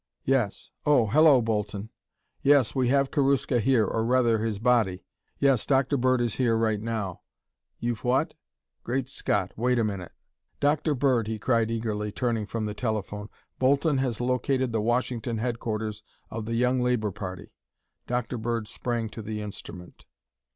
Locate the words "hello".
1.05-1.43